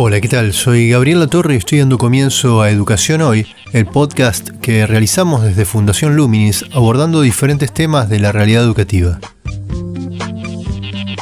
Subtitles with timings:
[0.00, 0.52] Hola, ¿qué tal?
[0.52, 5.64] Soy Gabriel Torre y estoy dando comienzo a Educación Hoy, el podcast que realizamos desde
[5.64, 9.18] Fundación Luminis abordando diferentes temas de la realidad educativa.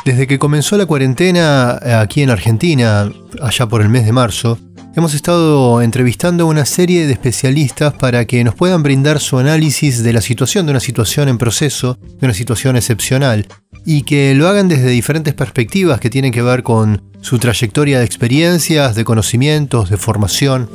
[0.04, 3.10] Desde que comenzó la cuarentena aquí en Argentina,
[3.40, 4.58] allá por el mes de marzo,
[4.96, 10.02] hemos estado entrevistando a una serie de especialistas para que nos puedan brindar su análisis
[10.02, 13.46] de la situación, de una situación en proceso, de una situación excepcional,
[13.84, 18.06] y que lo hagan desde diferentes perspectivas que tienen que ver con su trayectoria de
[18.06, 20.70] experiencias, de conocimientos, de formación.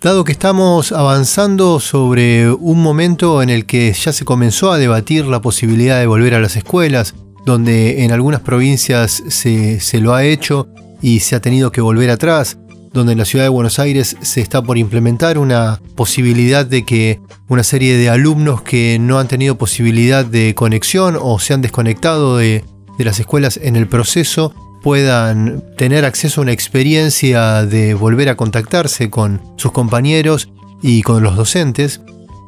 [0.00, 5.26] Dado que estamos avanzando sobre un momento en el que ya se comenzó a debatir
[5.26, 10.22] la posibilidad de volver a las escuelas, donde en algunas provincias se, se lo ha
[10.24, 10.68] hecho
[11.02, 12.56] y se ha tenido que volver atrás,
[12.92, 17.20] donde en la ciudad de Buenos Aires se está por implementar una posibilidad de que
[17.48, 22.36] una serie de alumnos que no han tenido posibilidad de conexión o se han desconectado
[22.36, 22.64] de,
[22.98, 29.10] las escuelas en el proceso puedan tener acceso a una experiencia de volver a contactarse
[29.10, 30.50] con sus compañeros
[30.82, 32.00] y con los docentes,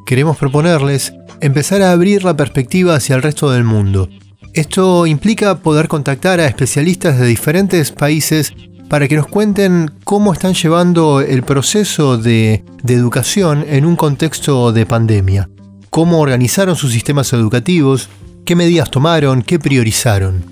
[0.06, 4.08] queremos proponerles empezar a abrir la perspectiva hacia el resto del mundo.
[4.54, 8.52] Esto implica poder contactar a especialistas de diferentes países
[8.90, 14.84] para que nos cuenten cómo están llevando el proceso de, educación en un contexto de
[14.84, 15.48] pandemia,
[15.90, 18.08] cómo organizaron sus sistemas educativos,
[18.44, 20.42] qué medidas tomaron, qué priorizaron.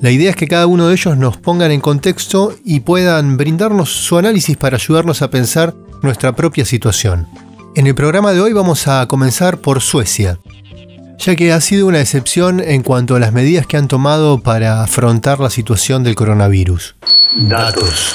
[0.00, 3.90] La idea es que cada uno de ellos nos pongan en contexto y puedan brindarnos
[3.90, 7.28] su análisis para ayudarnos a pensar nuestra propia situación.
[7.76, 10.38] En el programa de hoy vamos a comenzar por Suecia,
[11.18, 14.82] ya que ha sido una excepción en cuanto a las medidas que han tomado para
[14.82, 16.96] afrontar la situación del coronavirus.
[17.36, 18.14] Datos.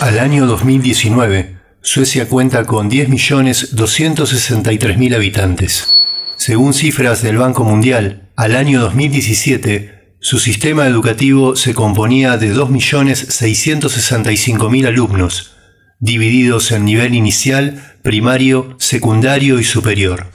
[0.00, 5.98] Al año 2019, Suecia cuenta con 10.263.000 habitantes.
[6.36, 14.86] Según cifras del Banco Mundial, al año 2017, su sistema educativo se componía de 2.665.000
[14.86, 15.56] alumnos,
[15.98, 20.28] divididos en nivel inicial, primario, secundario y superior.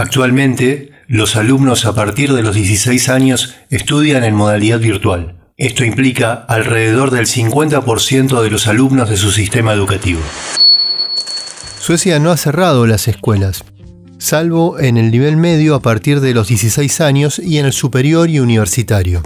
[0.00, 5.36] Actualmente, los alumnos a partir de los 16 años estudian en modalidad virtual.
[5.58, 10.20] Esto implica alrededor del 50% de los alumnos de su sistema educativo.
[11.78, 13.62] Suecia no ha cerrado las escuelas,
[14.16, 18.30] salvo en el nivel medio a partir de los 16 años y en el superior
[18.30, 19.22] y universitario.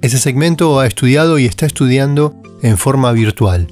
[0.00, 3.66] Ese segmento ha estudiado y está estudiando en forma virtual.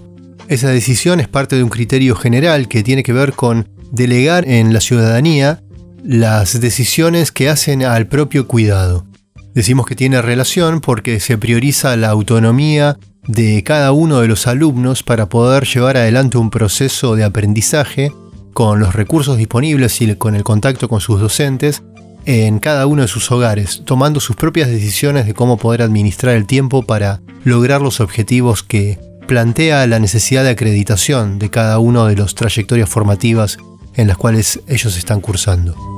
[0.49, 4.75] Esa decisión es parte de un criterio general que tiene que ver con delegar en
[4.75, 5.63] la ciudadanía
[6.05, 9.07] las decisiones que hacen al propio cuidado.
[9.55, 15.03] Decimos que tiene relación porque se prioriza la autonomía de cada uno de los alumnos
[15.03, 18.13] para poder llevar adelante un proceso de aprendizaje
[18.53, 21.83] con los recursos disponibles y con el contacto con sus docentes
[22.25, 26.47] en cada uno de sus hogares, tomando sus propias decisiones de cómo poder administrar el
[26.47, 32.17] tiempo para lograr los objetivos que plantea la necesidad de acreditación de cada uno de
[32.17, 33.59] las trayectorias formativas
[33.95, 35.92] en las cuales ellos están cursando.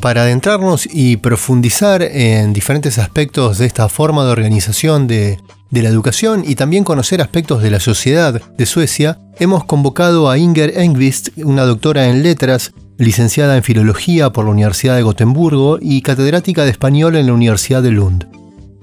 [0.00, 5.38] Para adentrarnos y profundizar en diferentes aspectos de esta forma de organización de,
[5.70, 10.78] la educación y también conocer aspectos de la sociedad de Suecia, hemos convocado a Inger
[10.78, 16.64] Engvist, una doctora en letras, licenciada en filología por la Universidad de Gotemburgo y catedrática
[16.64, 18.26] de español en la Universidad de Lund.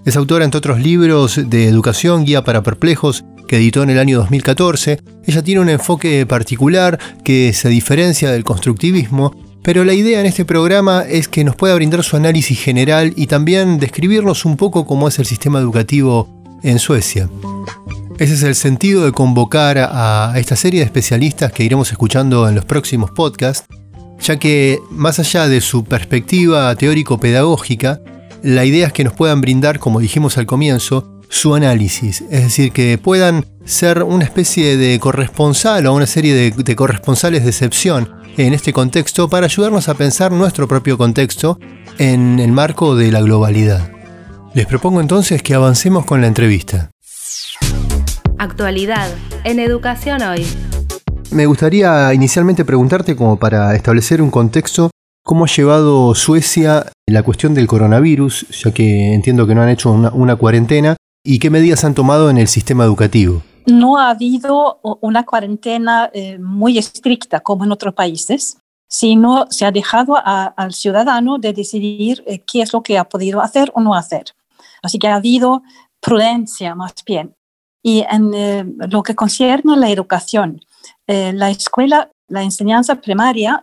[0.05, 4.17] Es autora, entre otros libros, de Educación, Guía para Perplejos, que editó en el año
[4.19, 4.99] 2014.
[5.25, 10.45] Ella tiene un enfoque particular que se diferencia del constructivismo pero la idea en este
[10.45, 15.07] programa es que nos pueda brindar su análisis general y también describirnos un poco cómo
[15.07, 16.27] es el sistema educativo
[16.63, 17.29] en Suecia.
[18.19, 22.55] Ese es el sentido de convocar a esta serie de especialistas que iremos escuchando en
[22.55, 23.65] los próximos podcasts,
[24.19, 28.01] ya que más allá de su perspectiva teórico-pedagógica,
[28.43, 32.71] la idea es que nos puedan brindar, como dijimos al comienzo, su análisis, es decir,
[32.71, 38.07] que puedan ser una especie de corresponsal o una serie de, de corresponsales de excepción
[38.37, 41.59] en este contexto para ayudarnos a pensar nuestro propio contexto
[41.97, 43.91] en el marco de la globalidad.
[44.53, 46.91] Les propongo entonces que avancemos con la entrevista.
[48.37, 49.09] Actualidad
[49.43, 50.45] en Educación Hoy.
[51.31, 54.91] Me gustaría inicialmente preguntarte como para establecer un contexto,
[55.23, 59.91] ¿cómo ha llevado Suecia la cuestión del coronavirus, ya que entiendo que no han hecho
[59.91, 63.41] una, una cuarentena, y qué medidas han tomado en el sistema educativo?
[63.65, 69.71] no ha habido una cuarentena eh, muy estricta como en otros países, sino se ha
[69.71, 73.95] dejado al ciudadano de decidir eh, qué es lo que ha podido hacer o no
[73.95, 74.25] hacer.
[74.81, 75.63] Así que ha habido
[75.99, 77.35] prudencia más bien.
[77.81, 80.61] Y en eh, lo que concierne a la educación,
[81.07, 83.61] eh, la escuela, la enseñanza primaria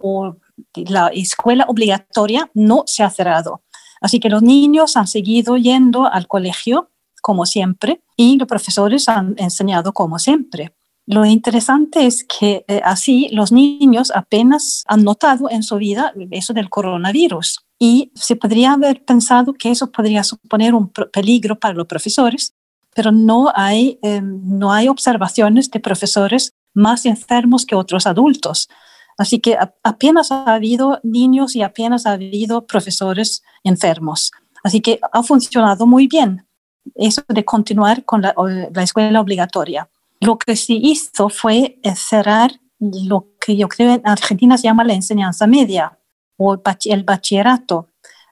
[0.00, 0.36] o
[0.74, 3.62] la escuela obligatoria no se ha cerrado.
[4.00, 9.34] Así que los niños han seguido yendo al colegio como siempre y los profesores han
[9.38, 10.74] enseñado como siempre.
[11.06, 16.52] Lo interesante es que eh, así los niños apenas han notado en su vida eso
[16.52, 21.86] del coronavirus y se podría haber pensado que eso podría suponer un peligro para los
[21.86, 22.52] profesores,
[22.94, 28.68] pero no hay, em, no hay observaciones de profesores más enfermos que otros adultos.
[29.16, 34.30] Así que apenas ha habido niños y apenas ha habido profesores enfermos.
[34.62, 36.47] Así que ha funcionado muy bien
[36.94, 38.34] eso de continuar con la,
[38.72, 39.88] la escuela obligatoria.
[40.20, 44.84] Lo que se hizo fue eh, cerrar lo que yo creo en Argentina se llama
[44.84, 45.98] la enseñanza media
[46.36, 47.88] o el bachillerato.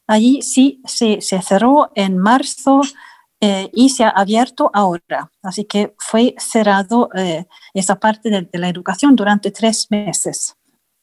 [0.06, 2.80] Allí sí se, se cerró en marzo
[3.40, 5.30] eh, y se ha abierto ahora.
[5.42, 10.56] Así que fue cerrado eh, esa parte de, de, la educación durante tres meses.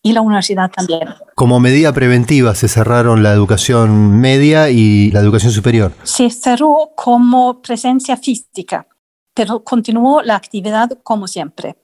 [0.03, 1.09] Y la universidad también.
[1.33, 5.94] Como medida preventiva se cerraron la educación media y la educación superior.
[6.03, 8.85] Se cerró como presencia física
[9.33, 11.75] pero continuó la actividad como siempre.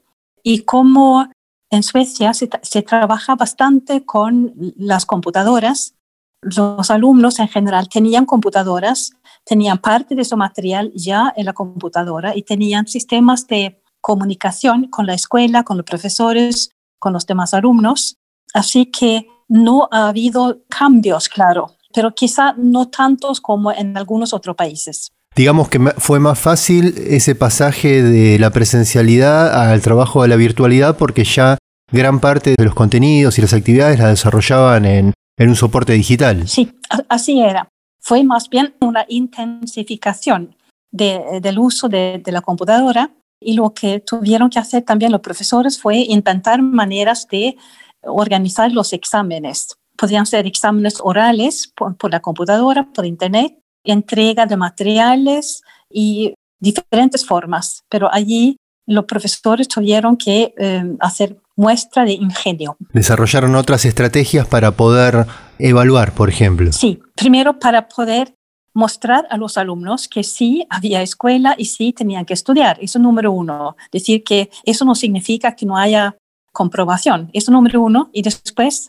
[0.43, 1.29] Y como
[1.71, 5.95] en Suecia se, trabaja bastante con las computadoras,
[6.41, 9.11] los alumnos en general tenían computadoras,
[9.43, 15.05] tenían parte de su material ya en la computadora y tenían sistemas de comunicación con
[15.05, 18.17] la escuela, con los profesores, con los demás alumnos.
[18.53, 24.55] Así que no ha habido cambios, claro, pero quizá no tantos como en algunos otros
[24.55, 30.35] países digamos que fue más fácil ese pasaje de la presencialidad al trabajo de la
[30.35, 31.57] virtualidad porque ya
[31.91, 36.45] gran parte de los contenidos y las actividades las desarrollaban en, un soporte digital.
[36.49, 36.73] Sí,
[37.07, 37.69] así era.
[38.01, 40.57] Fue más bien una intensificación
[40.91, 45.79] del uso de, de la computadora y lo que tuvieron que hacer también los profesores
[45.79, 47.55] fue intentar maneras de
[48.01, 49.75] organizar los exámenes.
[49.97, 57.83] Podían ser exámenes orales por, la computadora, por internet, entrega de materiales y diferentes formas,
[57.89, 62.77] pero allí los profesores tuvieron que eh, hacer muestra de ingenio.
[62.93, 65.27] Desarrollaron otras estrategias para poder
[65.59, 66.71] evaluar, por ejemplo.
[66.71, 68.33] Sí, primero para poder
[68.73, 72.77] mostrar a los alumnos que sí había escuela y sí tenían que estudiar.
[72.81, 73.75] Eso número uno.
[73.91, 76.17] Decir que eso no significa que no haya
[76.51, 77.29] comprobación.
[77.33, 78.09] Eso número uno.
[78.13, 78.87] Y después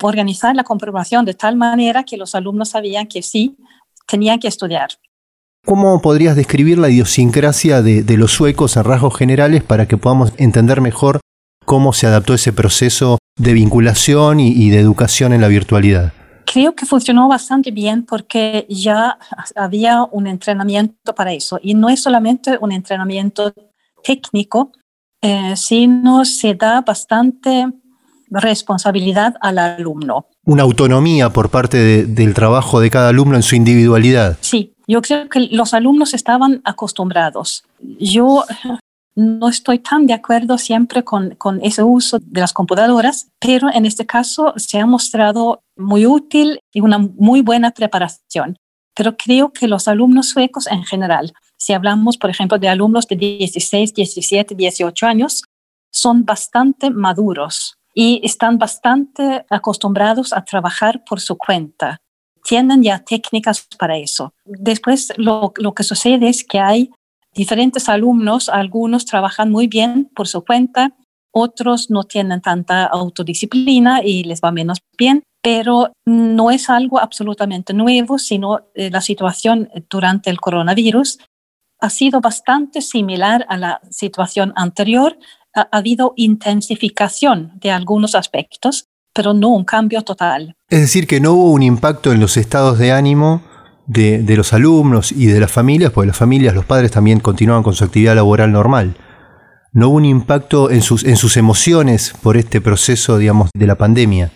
[0.00, 3.56] organizar la comprobación de tal manera que los alumnos sabían que sí
[4.06, 4.90] tenía que estudiar.
[5.66, 10.80] ¿Cómo podrías describir la idiosincrasia de, los suecos en rasgos generales para que podamos entender
[10.80, 11.20] mejor
[11.64, 16.12] cómo se adaptó ese proceso de vinculación y, de educación en la virtualidad?
[16.50, 19.18] Creo que funcionó bastante bien porque ya
[19.54, 21.58] había un entrenamiento para eso.
[21.62, 23.52] Y no es solamente un entrenamiento
[24.02, 24.72] técnico,
[25.20, 27.66] eh, sino se da bastante
[28.30, 30.26] responsabilidad al alumno.
[30.46, 34.38] Una autonomía por parte del trabajo de cada alumno en su individualidad.
[34.40, 37.64] Sí, yo creo que los alumnos estaban acostumbrados.
[38.00, 38.44] Yo
[39.18, 43.84] no estoy tan de acuerdo siempre con, con ese uso de las computadoras, pero en
[43.84, 48.56] este caso se ha mostrado muy útil y una muy buena preparación.
[48.94, 53.16] Pero creo que los alumnos suecos en general, si hablamos, por ejemplo, de alumnos de
[53.16, 55.42] 16, 17, 18 años,
[55.90, 61.98] son bastante maduros y están bastante acostumbrados a trabajar por su cuenta.
[62.44, 64.32] Tienen ya técnicas para eso.
[64.44, 66.90] Después lo, lo que sucede es que hay
[67.38, 70.96] diferentes alumnos, algunos trabajan muy bien por su cuenta,
[71.32, 77.72] otros no tienen tanta autodisciplina y les va menos bien, pero no es algo absolutamente
[77.74, 81.18] nuevo, sino eh, la situación durante el coronavirus
[81.80, 85.16] ha sido bastante similar a la situación anterior,
[85.54, 90.56] ha, habido intensificación de algunos aspectos, pero no un cambio total.
[90.68, 93.42] Es decir, que no hubo un impacto en los estados de ánimo
[93.88, 97.74] de, los alumnos y de las familias, porque las familias, los padres también continuaban con
[97.74, 98.96] su actividad laboral normal.
[99.72, 103.76] No hubo un impacto en sus, en sus emociones por este proceso, digamos, de la
[103.76, 104.30] pandemia.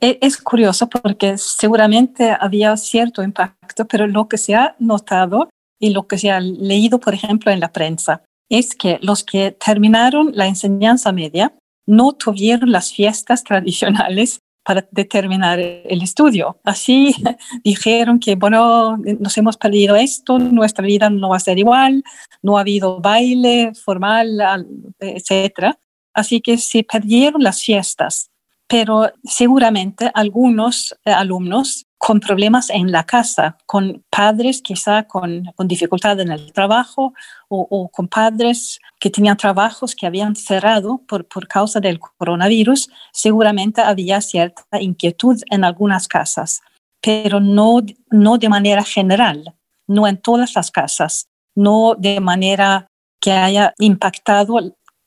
[0.00, 5.48] Es curioso porque seguramente había cierto impacto, pero lo que se ha notado
[5.80, 9.52] y lo que se ha leído, por ejemplo, en la prensa, es que los que
[9.52, 11.52] terminaron la enseñanza media
[11.86, 16.60] no tuvieron las fiestas tradicionales para determinar el estudio.
[16.62, 17.14] Así
[17.64, 22.04] dijeron que, bueno, nos hemos perdido esto, nuestra vida no va a ser igual,
[22.42, 24.66] no ha habido baile formal,
[25.00, 25.74] etc.
[26.12, 28.30] Así que se perdieron las fiestas.
[28.66, 35.66] pero seguramente algunos eh, alumnos con problemas en la casa, con padres quizá con, con
[35.66, 37.12] dificultad en el trabajo
[37.48, 43.80] o, con padres que tenían trabajos que habían cerrado por, por causa del coronavirus, seguramente
[43.80, 46.62] había cierta inquietud en algunas casas,
[47.00, 49.54] pero no, no de manera general,
[49.86, 51.26] no en todas las casas,
[51.56, 52.86] no de manera
[53.20, 54.58] que haya impactado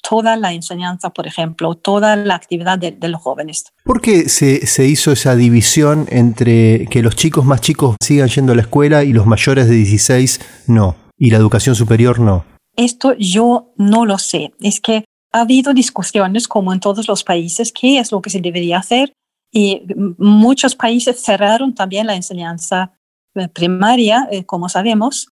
[0.08, 3.66] toda la enseñanza, por ejemplo, toda la actividad de, los jóvenes.
[3.84, 8.54] ¿Por qué se, se, hizo esa división entre que los chicos más chicos sigan yendo
[8.54, 10.96] a la escuela y los mayores de 16 no?
[11.18, 12.46] Y la educación superior no.
[12.76, 14.54] Esto yo no lo sé.
[14.60, 18.42] Es que ha habido discusiones, como en todos los países, qué es lo que se
[18.42, 19.14] debería hacer.
[19.52, 19.84] Y
[20.18, 22.94] muchos países cerraron también la enseñanza
[23.36, 25.30] eh, primaria, eh, como sabemos.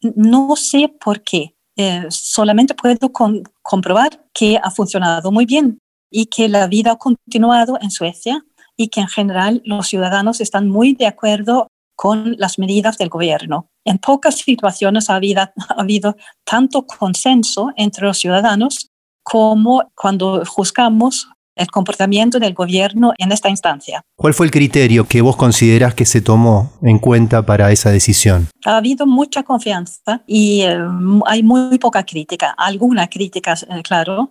[0.00, 1.54] No sé por qué.
[1.80, 3.12] Eh, solamente puedo
[3.62, 5.78] comprobar que ha funcionado muy bien
[6.10, 8.44] y que la vida ha continuado en Suecia
[8.76, 13.68] y que en general los ciudadanos están muy de acuerdo con las medidas del gobierno.
[13.84, 18.88] En pocas situaciones ha habido, ha habido tanto consenso entre los ciudadanos
[19.22, 24.02] como cuando juzgamos el comportamiento del gobierno en esta instancia.
[24.16, 28.48] ¿Cuál fue el criterio que vos consideras que se tomó en cuenta para esa decisión?
[28.64, 30.78] Ha habido mucha confianza y eh,
[31.26, 32.54] hay muy poca crítica.
[32.56, 34.30] Alguna crítica, eh, claro.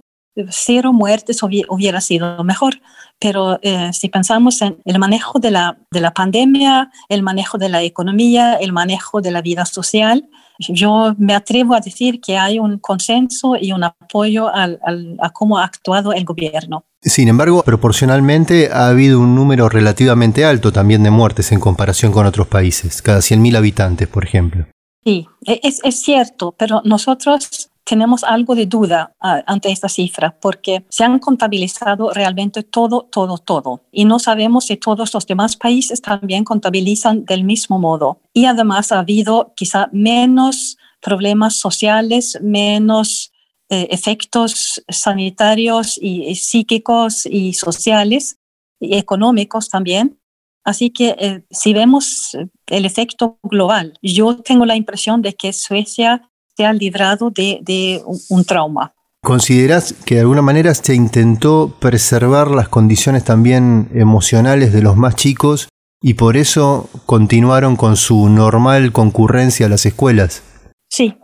[0.49, 2.79] Cero muertes hubiera sido mejor,
[3.19, 7.69] pero eh, si pensamos en el manejo de la, de la pandemia, el manejo de
[7.69, 10.29] la economía, el manejo de la vida social,
[10.59, 14.79] yo me atrevo a decir que hay un consenso y un apoyo al,
[15.19, 16.83] a cómo ha actuado el gobierno.
[17.01, 22.25] Sin embargo, proporcionalmente ha habido un número relativamente alto también de muertes en comparación con
[22.25, 24.65] otros países, cada 100.000 habitantes, por ejemplo.
[25.03, 30.37] Sí, e, es, es cierto, pero nosotros tenemos algo de duda ah, ante esta cifra
[30.41, 33.81] porque se han contabilizado realmente todo, todo, todo.
[33.91, 38.19] Y no sabemos si todos los demás países también contabilizan del mismo modo.
[38.33, 43.31] Y además ha habido quizá menos problemas sociales, menos
[43.69, 48.37] eh, efectos sanitarios y, psíquicos y sociales
[48.81, 50.19] y económicos también.
[50.65, 56.29] Así que eh, si vemos el efecto global, yo tengo la impresión de que Suecia
[56.57, 58.93] se ha librado de, un trauma.
[59.21, 65.15] ¿Consideras que de alguna manera se intentó preservar las condiciones también emocionales de los más
[65.15, 65.69] chicos
[66.01, 70.43] y por eso continuaron con su normal concurrencia a las escuelas?
[70.89, 71.15] Sí.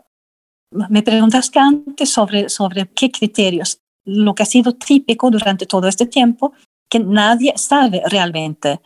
[0.90, 3.80] Me preguntaste antes sobre, sobre qué criterios.
[4.06, 6.54] Lo que ha sido típico durante todo este tiempo,
[6.90, 8.82] que nadie sabe realmente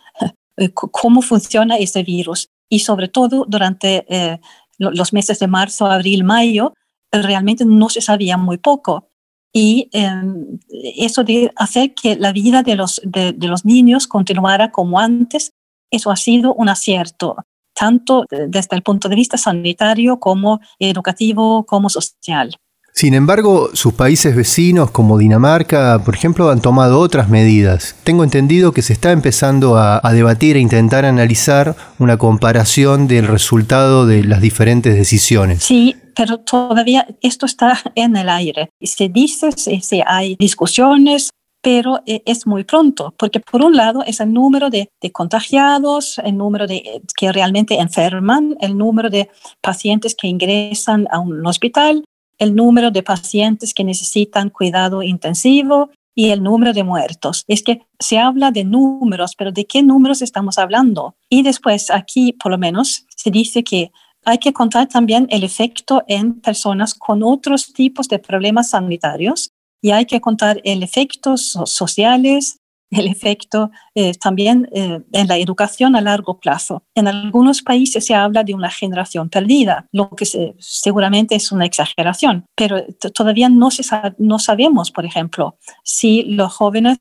[0.58, 4.40] eh, cómo funciona ese virus y sobre todo durante eh,
[4.78, 6.74] los meses de marzo, abril, mayo,
[7.12, 9.10] realmente no se sabía muy poco.
[9.54, 10.60] Y em,
[10.98, 15.52] eso de hacer que la vida de los, de, los niños continuara como antes,
[15.90, 17.38] eso ha sido un acierto,
[17.74, 22.56] tanto desde el punto de vista sanitario como educativo, como social.
[22.98, 27.96] Sin embargo, sus países vecinos como Dinamarca, por ejemplo, han tomado otras medidas.
[28.04, 34.08] Tengo entendido que se está empezando a, debatir e intentar analizar una comparación del resultado
[34.08, 35.64] de las diferentes decisiones.
[35.64, 38.72] Sí, pero todavía esto está en el aire.
[38.82, 41.30] Se dice, si hay discusiones,
[41.62, 46.18] pero eh, es muy pronto, porque por un lado es el número de, de, contagiados,
[46.24, 49.30] el número de que realmente enferman, el número de
[49.62, 52.04] pacientes que ingresan a un hospital,
[52.38, 57.44] el número de pacientes que necesitan cuidado intensivo y el número de muertos.
[57.48, 61.16] Es que se habla de números, pero ¿de qué números estamos hablando?
[61.30, 63.92] Y después aquí, por lo menos, se dice que
[64.26, 69.52] hay que contar también el efecto en personas con otros tipos de problemas sanitarios
[69.82, 72.60] y hay que contar el efecto sociales,
[72.92, 76.84] el efecto eh, también eh, en la educación a largo plazo.
[76.96, 80.26] En algunos países se habla de una generación perdida, lo que
[80.60, 83.84] seguramente es una exageración, pero todavía no, se
[84.18, 86.98] no sabemos, por ejemplo, si los jóvenes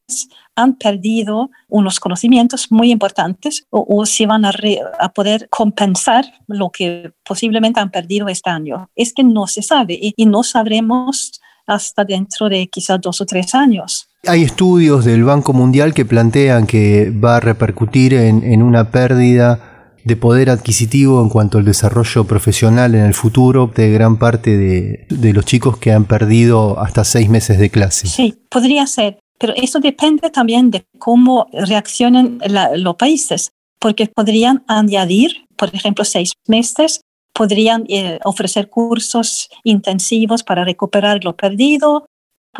[0.57, 4.53] han perdido unos conocimientos muy importantes o, si van a,
[5.15, 8.89] poder compensar lo que posiblemente han perdido este año.
[8.97, 13.55] Es que no se sabe y no sabremos hasta dentro de quizás dos o tres
[13.55, 14.09] años.
[14.27, 20.17] Hay estudios del Banco Mundial que plantean que va a repercutir en, una pérdida de
[20.17, 25.45] poder adquisitivo en cuanto al desarrollo profesional en el futuro de gran parte de, los
[25.45, 28.07] chicos que han perdido hasta seis meses de clase.
[28.07, 32.39] Sí, podría ser, pero eso depende también de cómo reaccionen
[32.77, 37.01] los países, porque podrían añadir, por ejemplo, seis meses,
[37.37, 42.07] podrían eh, ofrecer cursos intensivos para recuperar lo perdido,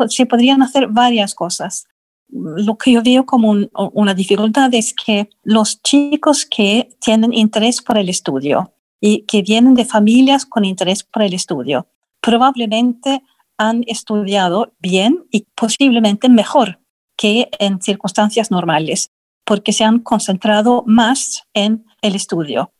[0.07, 1.87] se podrían hacer varias cosas.
[2.29, 3.55] lo que yo veo como
[3.93, 9.73] una dificultad es que los chicos que tienen interés por el estudio y que vienen
[9.73, 11.87] de familias con interés por el estudio,
[12.21, 13.23] probablemente
[13.57, 16.79] han estudiado bien y posiblemente mejor
[17.17, 19.09] que en circunstancias normales,
[19.43, 22.71] porque se han concentrado más en el estudio.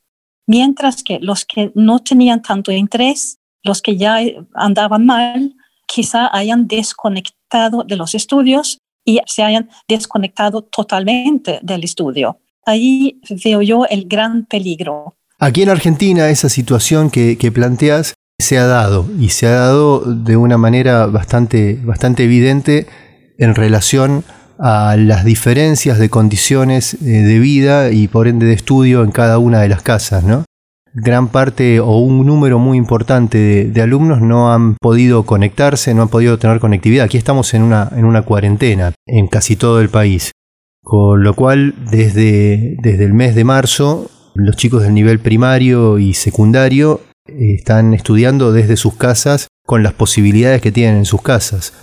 [0.48, 4.20] Mientras que los que no tenían tanto interés, los que ya
[4.54, 12.39] andaban mal, quizá hayan desconectado de los estudios y se hayan desconectado totalmente del estudio.
[12.66, 15.16] Ahí veo yo el gran peligro.
[15.39, 20.00] Aquí en Argentina esa situación que, que planteas se ha dado y se ha dado
[20.00, 22.88] de una manera bastante, bastante evidente
[23.38, 24.24] en relación
[24.60, 29.62] las diferencias de condiciones eh, de vida y por ende de estudio en cada una
[29.62, 30.46] de las casas, ¿no?
[31.00, 36.10] gran parte o un número muy importante de, alumnos no han podido conectarse, no han
[36.10, 37.06] podido tener conectividad.
[37.06, 40.32] Aquí estamos en una, en una cuarentena en casi todo el país.
[40.82, 46.16] Con lo cual, desde, desde el mes de marzo, los chicos del nivel primario y
[46.16, 51.74] secundario eh, están estudiando desde sus casas con las posibilidades que tienen en sus casas.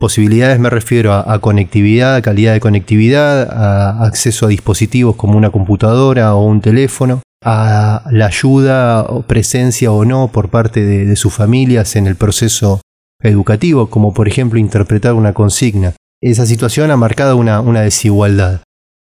[0.00, 5.50] Posibilidades me refiero a, conectividad, a calidad de conectividad, a acceso a dispositivos como una
[5.50, 11.96] computadora o un teléfono, a la ayuda presencia o no por parte de, sus familias
[11.96, 12.80] en el proceso
[13.22, 15.92] educativo, como por ejemplo interpretar una consigna.
[16.22, 18.62] Esa situación ha marcado una, una desigualdad.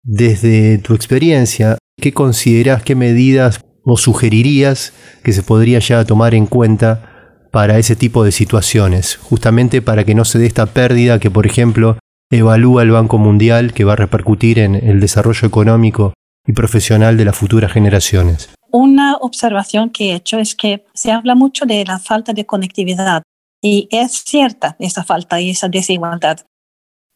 [0.03, 6.47] Desde tu experiencia, ¿qué consideras, qué medidas o sugerirías que se podría ya tomar en
[6.47, 7.18] cuenta
[7.51, 9.17] para ese tipo de situaciones?
[9.17, 11.99] Justamente para que no se dé esta pérdida que, por ejemplo,
[12.31, 16.13] evalúa el Banco Mundial, que va a repercutir en el desarrollo económico
[16.47, 18.51] y profesional de las futuras generaciones?
[18.71, 23.23] Una observación que he hecho es que se habla mucho de la falta de conectividad
[23.63, 26.41] y es cierta esa falta y esa desigualdad.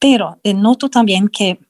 [0.01, 1.61] Pero eh, noto también que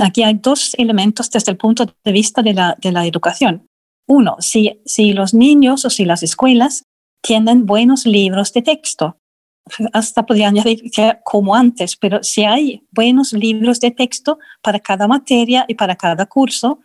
[0.00, 3.66] aquí hay dos elementos desde el punto de vista de la, de la educación.
[4.08, 6.84] Uno, si, si los niños o si las escuelas
[7.22, 9.16] tienen buenos libros de texto,
[9.92, 15.06] hasta podría añadir que como antes, pero si hay buenos libros de texto para cada
[15.06, 16.80] materia y para cada curso,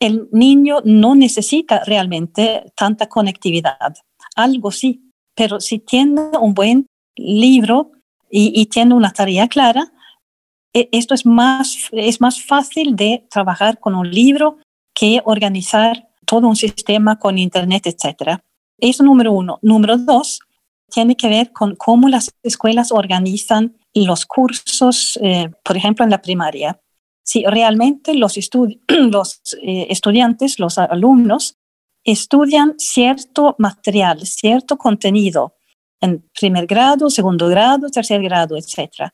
[0.00, 3.94] el niño no necesita realmente tanta conectividad.
[4.34, 7.92] Algo sí, pero si tiene un buen libro
[8.30, 9.92] y, tiene una tarea clara,
[10.74, 14.56] e, esto es más, es más fácil de trabajar con un libro
[14.94, 18.40] que organizar todo un sistema con Internet, etc.
[18.82, 19.58] Eso número uno.
[19.62, 20.40] Número dos,
[20.90, 26.20] tiene que ver con cómo las escuelas organizan los cursos, eh, por ejemplo, en la
[26.20, 26.78] primaria
[27.22, 28.36] si realmente los,
[29.62, 31.56] eh, estudiantes, los alumnos,
[32.04, 35.54] estudian cierto material, cierto contenido
[36.00, 39.10] en primer grado, segundo grado, tercer grado, etc.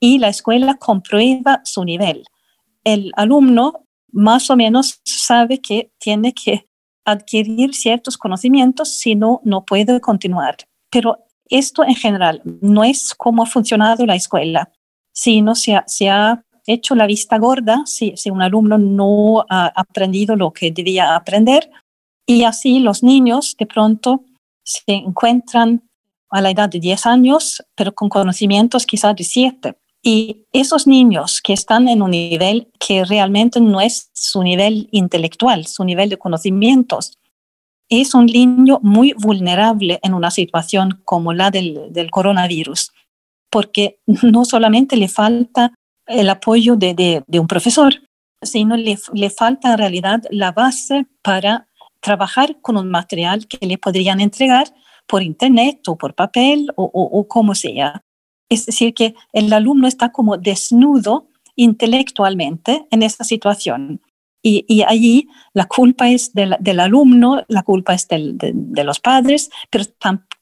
[0.00, 2.24] Y la escuela comprueba su nivel.
[2.82, 6.66] El alumno más o menos sabe que tiene que
[7.04, 10.56] adquirir ciertos conocimientos, si no, no puede continuar.
[10.90, 14.70] Pero esto en general no es cómo ha funcionado la escuela,
[15.12, 20.36] sino se se ha hecho la vista gorda si, si un alumno no ha aprendido
[20.36, 21.70] lo que debía aprender
[22.26, 24.24] y así los niños de pronto
[24.62, 25.82] se encuentran
[26.30, 29.76] a la edad de 10 años, pero con conocimientos quizás de 7.
[30.02, 35.66] Y esos niños que están en un nivel que realmente no es su nivel intelectual,
[35.66, 37.18] su nivel de conocimientos,
[37.90, 42.92] es un niño muy vulnerable en una situación como la del, coronavirus,
[43.50, 45.74] porque no solamente le falta
[46.06, 47.94] el apoyo de, un profesor,
[48.42, 51.68] sino le, le falta en realidad la base para
[52.00, 54.72] trabajar con un material que le podrían entregar
[55.06, 58.02] por internet o por papel o, como sea.
[58.50, 64.02] Es decir, que el alumno está como desnudo intelectualmente en esa situación.
[64.42, 69.84] Y, allí la culpa es del, alumno, la culpa es de, los padres, pero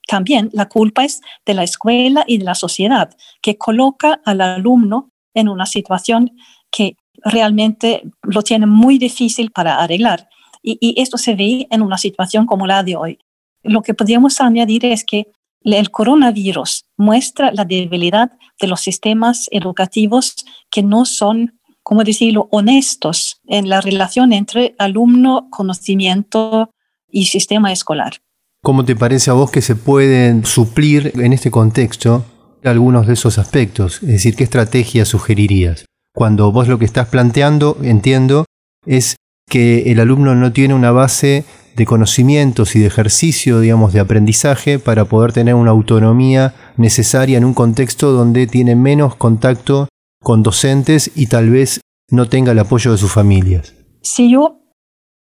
[0.06, 3.10] también la culpa es de la escuela y de la sociedad,
[3.42, 6.30] que coloca al alumno en una situación
[6.70, 10.28] que realmente lo tiene muy difícil para arreglar.
[10.62, 13.18] Y, esto se ve en una situación como la de hoy.
[13.64, 20.34] Lo que podríamos añadir es que el coronavirus muestra la debilidad de los sistemas educativos
[20.70, 26.70] que no son, como decirlo, honestos en la relación entre alumno, conocimiento
[27.10, 28.18] y sistema escolar.
[28.62, 32.24] ¿Cómo te parece a vos que se pueden suplir en este contexto
[32.64, 34.02] algunos de esos aspectos?
[34.02, 35.86] Es decir, ¿qué estrategia sugerirías?
[36.12, 38.44] Cuando vos lo que estás planteando, entiendo,
[38.84, 39.16] es
[39.48, 41.44] que el alumno no tiene una base
[41.78, 47.44] de conocimientos y de ejercicio, digamos, de aprendizaje para poder tener una autonomía necesaria en
[47.44, 49.88] un contexto donde tiene menos contacto
[50.20, 53.74] con docentes y tal vez no tenga el apoyo de sus familias.
[54.02, 54.60] Si yo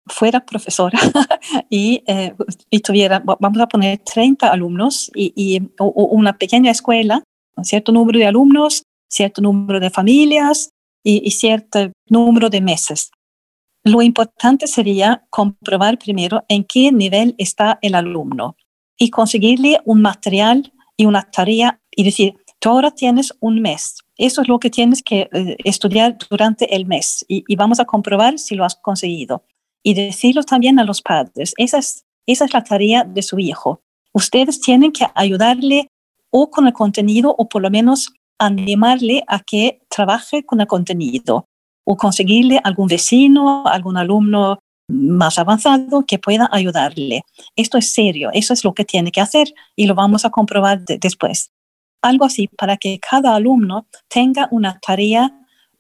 [0.07, 0.99] fuera profesora
[1.71, 2.35] y, eh,
[2.83, 7.23] tuviera, vamos a poner 30 alumnos y, y una pequeña escuela,
[7.57, 10.71] un cierto número de alumnos, cierto número de familias
[11.05, 13.11] y, y cierto número de meses.
[13.89, 18.55] Lo importante sería comprobar primero en qué nivel está el alumno
[18.99, 23.97] y conseguirle un material y una tarea y decir, tú ahora tienes un mes.
[24.19, 28.39] Eso es lo que tienes que eh, estudiar durante el mes y, vamos a comprobar
[28.39, 29.43] si lo has conseguido.
[29.83, 31.55] Y decirlo también a los padres.
[31.57, 33.81] Esa es, esa es la tarea de su hijo.
[34.13, 35.89] Ustedes tienen que ayudarle
[36.29, 41.47] o con el contenido o por lo menos animarle a que trabaje con el contenido
[41.91, 47.23] o conseguirle algún vecino, algún alumno más avanzado que pueda ayudarle.
[47.57, 50.85] Esto es serio, eso es lo que tiene que hacer y lo vamos a comprobar
[50.85, 51.51] después.
[52.03, 55.33] Algo así para que cada alumno tenga una tarea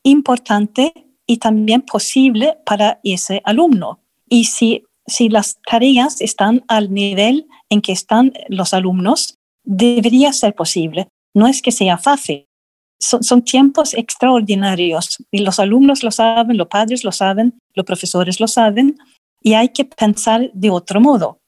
[0.02, 0.94] importante
[1.26, 4.00] y también posible para ese alumno.
[4.30, 10.54] Y si, si las tareas están al nivel en que están los alumnos, debería ser
[10.54, 11.08] posible.
[11.34, 12.47] No es que sea fácil,
[12.98, 18.48] son, tiempos extraordinarios y los alumnos lo saben, los padres lo saben, los profesores lo
[18.48, 18.96] saben
[19.42, 21.38] y hay que pensar de otro modo.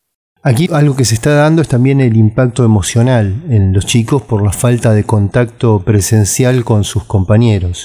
[0.42, 4.42] Aquí algo que se está dando es también el impacto emocional en los chicos por
[4.42, 7.84] la falta de contacto presencial con sus compañeros.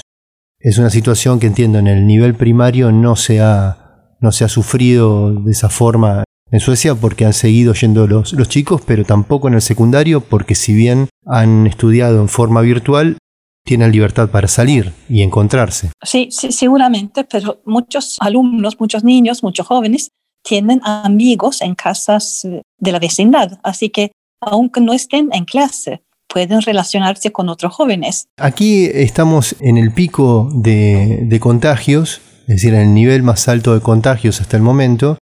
[0.58, 4.48] Es una situación que entiendo en el nivel primario no se ha, no se ha
[4.48, 9.48] sufrido de esa forma en Suecia porque han seguido yendo los, los chicos, pero tampoco
[9.48, 13.18] en el secundario porque si bien han estudiado en forma virtual,
[13.66, 15.90] tienen libertad para salir y encontrarse.
[16.02, 20.10] Sí, sí, seguramente, pero muchos alumnos, muchos niños, muchos jóvenes
[20.42, 26.02] tienen amigos en casas eh, de la vecindad, así que aunque no estén en clase,
[26.28, 28.26] pueden relacionarse con otros jóvenes.
[28.36, 33.80] Aquí estamos en el pico de, contagios, es decir, en el nivel más alto de
[33.80, 35.18] contagios hasta el momento,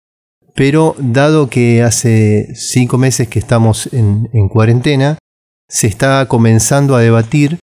[0.56, 5.18] pero dado que hace cinco meses que estamos en cuarentena,
[5.70, 7.60] se está comenzando a debatir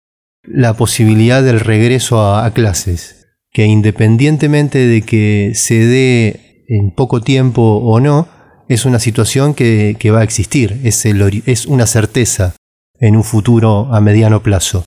[0.46, 7.62] la posibilidad del regreso a, clases, que independientemente de que se dé en poco tiempo
[7.62, 8.28] o no,
[8.68, 12.56] es una situación que, va a existir, es, es una certeza
[12.98, 14.84] en un futuro a mediano plazo.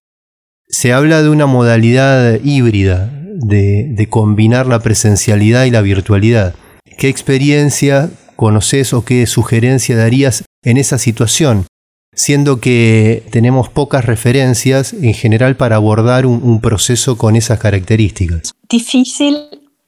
[0.67, 6.55] Se habla de una modalidad híbrida de, de combinar la presencialidad y la virtualidad.
[6.97, 11.65] ¿Qué experiencia conoces o qué sugerencia darías en esa situación?
[12.19, 18.51] Siendo que tenemos pocas referencias en general para abordar un, proceso con esas características.
[18.67, 19.37] Difícil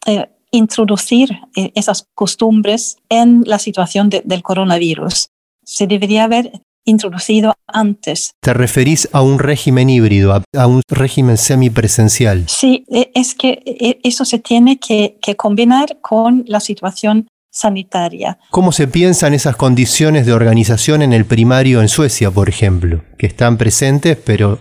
[0.05, 5.27] eh, introducir eh, esas costumbres en la situación del coronavirus.
[5.65, 8.31] Se debería haber introducido antes.
[8.39, 12.45] ¿Te referís a un régimen híbrido, a, un régimen semipresencial?
[12.47, 18.39] Sí, e, es que e, eso se tiene que, que combinar con la situación sanitaria.
[18.49, 23.27] ¿Cómo se piensan esas condiciones de organización en el primario en Suecia, por ejemplo, que
[23.27, 24.59] están presentes pero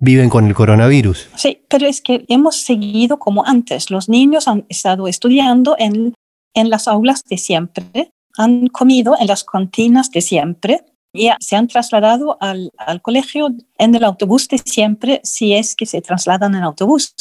[0.00, 1.28] viven con el coronavirus?
[1.36, 3.90] Sí, pero es que hemos seguido como antes.
[3.90, 6.14] Los niños han estado estudiando en,
[6.54, 11.68] en las aulas de siempre, han comido en las cantinas de siempre y se han
[11.68, 16.62] trasladado al, al colegio en el autobús de siempre si es que se trasladan en
[16.62, 17.14] autobús.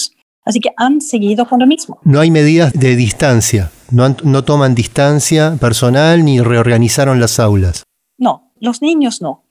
[0.44, 2.00] Así que han seguido con lo mismo.
[2.04, 7.84] No hay medidas de distancia, no, no toman distancia personal ni reorganizaron las aulas.
[8.18, 9.46] No, los niños no.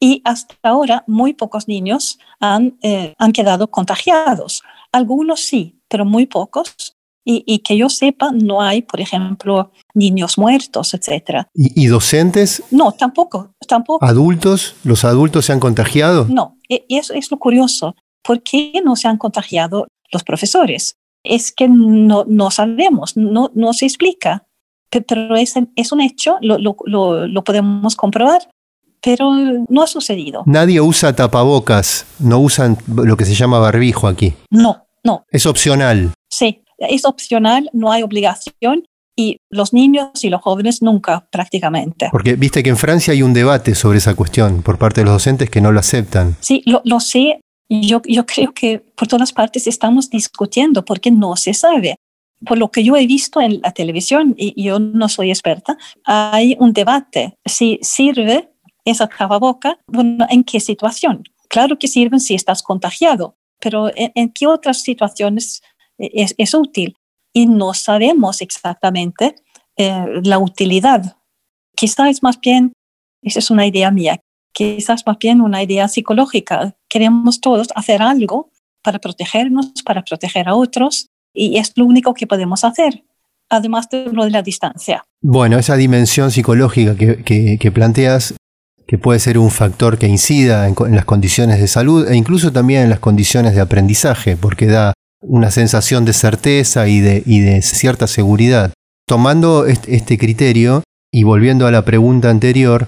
[0.00, 4.62] Y hasta ahora muy pocos niños han, eh, han quedado contagiados.
[4.92, 6.94] Algunos sí, pero muy pocos.
[7.24, 11.42] Y, y, que yo sepa, no hay, por ejemplo, niños muertos, etc.
[11.52, 12.62] ¿Y, ¿Y, docentes?
[12.70, 14.02] No, tampoco, tampoco.
[14.02, 14.76] ¿Adultos?
[14.82, 16.26] ¿Los adultos se han contagiado?
[16.30, 17.94] No, e, y eso es lo curioso.
[18.22, 20.96] ¿Por qué no se han contagiado los profesores.
[21.24, 24.46] Es que no, no sabemos, no, no se explica,
[24.90, 28.48] pero es, es un hecho, lo, lo, lo, podemos comprobar,
[29.02, 29.32] pero
[29.68, 30.42] no ha sucedido.
[30.46, 34.34] Nadie usa tapabocas, no usan lo que se llama barbijo aquí.
[34.50, 35.24] No, no.
[35.30, 36.12] Es opcional.
[36.30, 38.84] Sí, es opcional, no hay obligación
[39.16, 42.08] y los niños y los jóvenes nunca prácticamente.
[42.12, 45.14] Porque viste que en Francia hay un debate sobre esa cuestión por parte de los
[45.14, 46.36] docentes que no lo aceptan.
[46.40, 51.36] Sí, lo, lo sé, yo, yo creo que por todas partes estamos discutiendo porque no
[51.36, 51.96] se sabe.
[52.46, 56.56] Por lo que yo he visto en la televisión, y yo no soy experta, hay
[56.60, 58.50] un debate si sirve
[58.84, 61.24] esa tapaboca, bueno, ¿en qué situación?
[61.48, 65.62] Claro que sirven si estás contagiado, pero ¿en, qué otras situaciones
[65.98, 66.96] es, es, útil?
[67.32, 69.34] Y no sabemos exactamente
[69.76, 71.16] eh, la utilidad.
[71.74, 72.72] Quizá es más bien,
[73.22, 74.20] esa es una idea mía,
[74.52, 76.76] quizás más bien una idea psicológica.
[76.88, 78.50] Queremos todos hacer algo
[78.82, 83.04] para protegernos, para proteger a otros, y es lo único que podemos hacer,
[83.50, 85.04] además de lo de la distancia.
[85.20, 88.34] Bueno, esa dimensión psicológica que, planteas,
[88.86, 92.84] que puede ser un factor que incida en, las condiciones de salud e incluso también
[92.84, 98.72] en las condiciones de aprendizaje, porque da una sensación de certeza y de, cierta seguridad.
[99.06, 102.86] Tomando este criterio y volviendo a la pregunta anterior,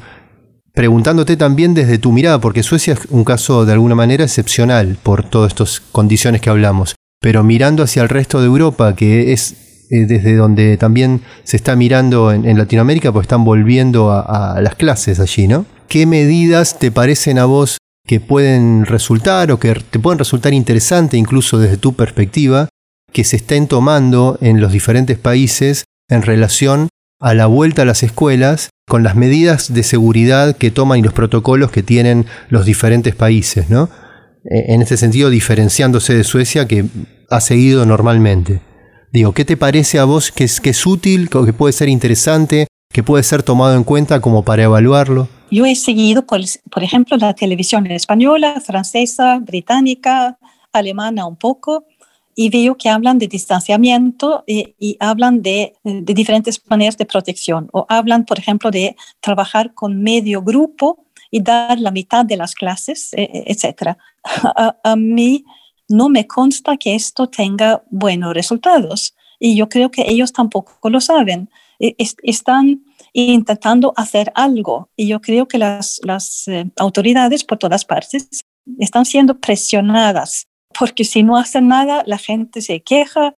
[0.81, 5.29] preguntándote también desde tu mirada, porque Suecia es un caso de alguna manera excepcional por
[5.29, 10.07] todas estas condiciones que hablamos, pero mirando hacia el resto de Europa, que es eh,
[10.07, 15.49] desde donde también se está mirando en, Latinoamérica, pues están volviendo a, las clases allí,
[15.49, 15.67] ¿no?
[15.87, 21.21] ¿Qué medidas te parecen a vos que pueden resultar o que te pueden resultar interesantes
[21.21, 22.71] incluso desde tu perspectiva,
[23.13, 26.89] que se estén tomando en los diferentes países en relación
[27.21, 31.13] a la vuelta a las escuelas con las medidas de seguridad que toman y los
[31.13, 33.89] protocolos que tienen los diferentes países, ¿no?
[34.45, 36.87] E, en este sentido, diferenciándose de Suecia que
[37.31, 38.61] ha seguido normalmente.
[39.13, 43.23] Digo, ¿qué te parece a vos que es, útil, que puede ser interesante, que puede
[43.23, 45.29] ser tomado en cuenta como para evaluarlo?
[45.53, 50.37] Yo he seguido, por ejemplo, la televisión española, francesa, británica,
[50.73, 51.85] alemana un poco,
[52.43, 57.69] y veo que hablan de distanciamiento y, y hablan de, de, diferentes maneras de protección
[57.75, 62.55] o hablan, por ejemplo, de trabajar con medio grupo y dar la mitad de las
[62.55, 63.95] clases, e, e, etc.
[64.57, 65.45] A, a mí
[65.91, 71.03] no me consta que esto tenga buenos resultados y yo creo que ellos tampoco lo
[71.03, 71.51] saben.
[71.79, 77.85] E, están intentando hacer algo y yo creo que las, las eh, autoridades por todas
[77.85, 78.31] partes
[78.79, 80.47] están siendo presionadas
[80.81, 83.35] porque si no hacen nada, la gente se queja.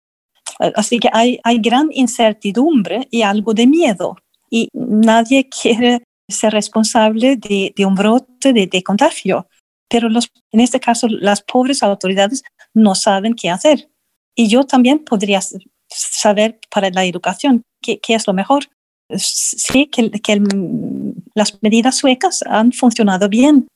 [0.76, 4.16] Así que hay, hay gran incertidumbre y algo de miedo.
[4.48, 9.48] Y nadie quiere ser responsable de, de un brote de, de contagio.
[9.88, 13.88] Pero los, en este caso, las pobres autoridades no saben qué hacer.
[14.36, 15.40] Y yo también podría
[15.88, 18.68] saber para la educación qué, qué es lo mejor.
[19.16, 20.40] Sí que, que
[21.34, 23.66] las medidas suecas han funcionado bien,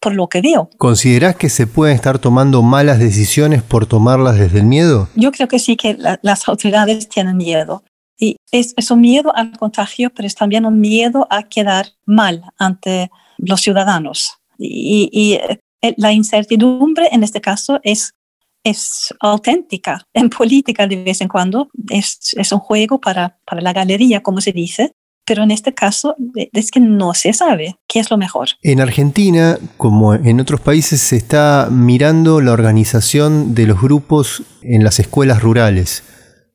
[0.00, 0.70] por lo que veo.
[0.76, 5.08] ¿Considerás que se pueden estar tomando malas decisiones por tomarlas desde el miedo?
[5.14, 7.84] Yo creo que sí que las autoridades tienen miedo.
[8.18, 12.44] Y es, es, un miedo al contagio, pero es también un miedo a quedar mal
[12.58, 14.38] ante los ciudadanos.
[14.58, 18.12] Y, y eh, la incertidumbre en este caso es,
[18.62, 20.06] es auténtica.
[20.12, 24.42] En política de vez en cuando es, es un juego para, para la galería, como
[24.42, 24.92] se dice,
[25.30, 28.48] pero en este caso es que no se sabe qué es lo mejor.
[28.62, 34.82] En Argentina, como en otros países, se está mirando la organización de los grupos en
[34.82, 36.02] las escuelas rurales,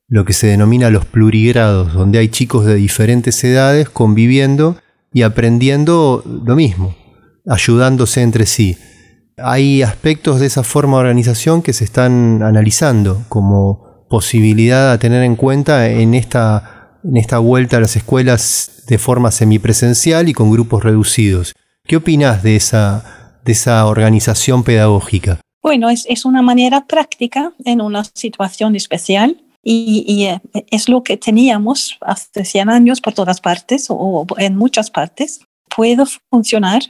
[0.10, 4.76] lo que se denomina los plurigrados, donde hay chicos de diferentes edades conviviendo
[5.14, 6.98] y aprendiendo lo mismo,
[7.48, 8.78] ayudándose entre sí.
[9.38, 15.24] Hay aspectos de esa forma de organización que se están analizando como posibilidad a tener
[15.24, 16.75] en cuenta en esta
[17.08, 21.54] en esta vuelta a las escuelas de forma semipresencial y con grupos reducidos.
[21.88, 25.40] ¿Qué opinas de esa, de esa organización pedagógica?
[25.62, 30.40] Bueno, es, es una manera práctica en una situación especial y, eh,
[30.70, 35.42] es lo que teníamos hace 100 años por todas partes o, en muchas partes.
[35.76, 36.84] Puede funcionar.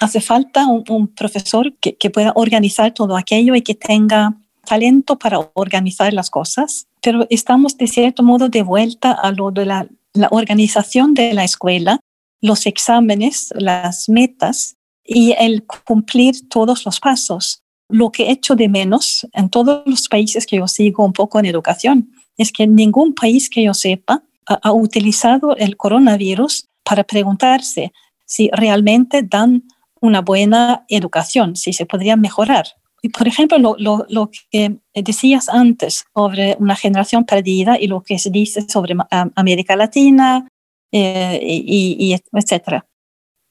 [0.00, 4.34] Hace falta un, un profesor que, que pueda organizar todo aquello y que tenga
[4.66, 9.66] talento para organizar las cosas pero estamos de cierto modo de vuelta a lo de
[9.66, 9.88] la,
[10.30, 12.00] organización de la escuela,
[12.40, 17.62] los exámenes, las metas y el cumplir todos los pasos.
[17.88, 21.38] Lo que he hecho de menos en todos los países que yo sigo un poco
[21.38, 27.92] en educación es que ningún país que yo sepa ha utilizado el coronavirus para preguntarse
[28.26, 29.64] si realmente dan
[30.00, 32.66] una buena educación, si se podría mejorar.
[33.10, 38.18] Por ejemplo, lo, lo, lo, que decías antes sobre una generación perdida y lo que
[38.18, 38.94] se dice sobre
[39.34, 40.46] América Latina,
[40.92, 42.86] eh, y, y, etcétera.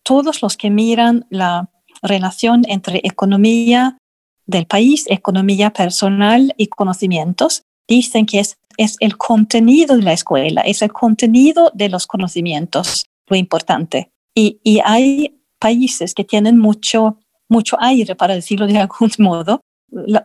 [0.04, 1.72] Todos los que miran la
[2.04, 3.98] relación entre economía
[4.46, 10.62] del país, economía personal y conocimientos, dicen que es, es el contenido de la escuela,
[10.62, 14.12] es el contenido de los conocimientos lo importante.
[14.36, 17.18] Y, y hay países que tienen mucho
[17.52, 19.62] mucho aire, para decirlo de algún modo.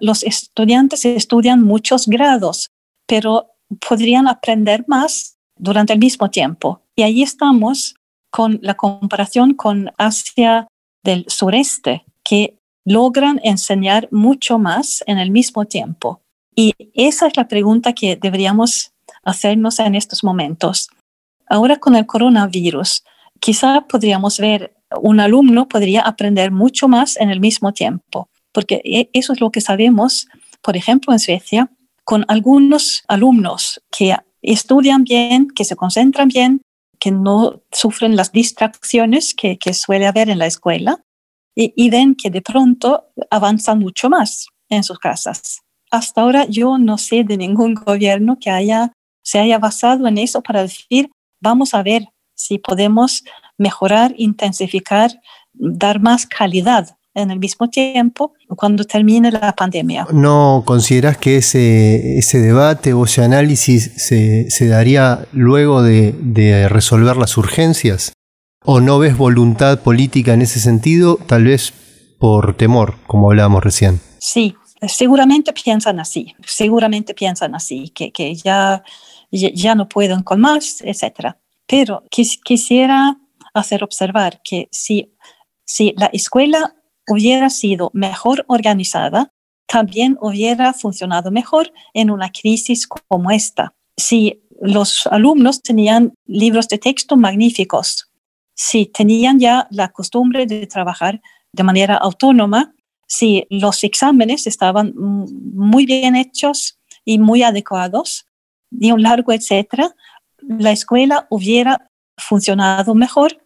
[0.01, 2.71] los estudiantes estudian muchos grados,
[3.07, 3.49] pero
[3.87, 6.81] podrían aprender más durante el mismo tiempo.
[6.95, 7.97] Y ahí estamos
[8.31, 10.69] con la comparación con Asia
[11.03, 16.21] del sureste, que logran enseñar mucho más en el mismo tiempo.
[16.55, 18.93] Y esa es la pregunta que deberíamos
[19.25, 20.89] hacernos en estos momentos.
[21.49, 23.05] Ahora con el coronavirus,
[23.41, 29.11] quizá podríamos ver un alumno podría aprender mucho más en el mismo tiempo, porque e,
[29.13, 30.27] eso es lo que sabemos
[30.67, 31.71] por ejemplo, en Suecia,
[32.03, 36.61] con algunos alumnos que estudian bien, que se concentran bien,
[36.99, 41.01] que no sufren las distracciones que, suele haber en la escuela
[41.55, 45.61] y, ven que de pronto avanzan mucho más en sus casas.
[45.93, 50.43] Hasta ahora yo no sé de ningún gobierno que haya, se haya basado en eso
[50.43, 53.23] para decir, vamos a ver si podemos
[53.59, 55.21] mejorar, intensificar,
[55.55, 60.07] dar más calidad en el mismo tiempo cuando termine la pandemia.
[60.13, 66.69] ¿No consideras que ese, ese debate o ese análisis se, se daría luego de, de,
[66.69, 68.13] resolver las urgencias?
[68.65, 71.73] ¿O no ves voluntad política en ese sentido, tal vez
[72.19, 74.01] por temor, como hablábamos recién?
[74.19, 78.83] Sí, seguramente piensan así, seguramente piensan así, que, que ya,
[79.31, 81.37] ya no pueden con más, etc.
[81.67, 83.17] Pero quis, quisiera
[83.61, 85.13] hacer observar que si,
[85.65, 86.75] si la escuela
[87.09, 89.31] hubiera sido mejor organizada,
[89.67, 93.75] también hubiera funcionado mejor en una crisis como esta.
[93.97, 98.11] Si los alumnos tenían libros de texto magníficos,
[98.55, 101.21] si tenían ya la costumbre de trabajar
[101.53, 102.75] de manera autónoma,
[103.07, 108.27] si los exámenes estaban muy bien hechos y muy adecuados,
[108.71, 109.95] de un largo etcétera,
[110.41, 113.46] la escuela hubiera funcionado mejor